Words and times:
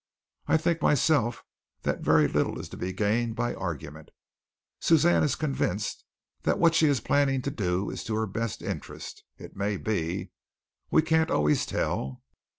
"I 0.47 0.57
think 0.57 0.81
myself 0.81 1.43
that 1.83 2.01
very 2.01 2.27
little 2.27 2.59
is 2.59 2.67
to 2.69 2.75
be 2.77 2.91
gained 2.91 3.35
by 3.35 3.53
argument. 3.53 4.09
Suzanne 4.79 5.21
is 5.21 5.35
convinced 5.35 6.05
that 6.41 6.57
what 6.57 6.73
she 6.73 6.87
is 6.87 7.01
planning 7.01 7.43
to 7.43 7.51
do 7.51 7.91
is 7.91 8.03
to 8.05 8.15
her 8.15 8.25
best 8.25 8.63
interest. 8.63 9.23
It 9.37 9.55
may 9.55 9.77
be. 9.77 10.31
We 10.89 11.03
can't 11.03 11.29
always 11.29 11.67
tell. 11.67 12.23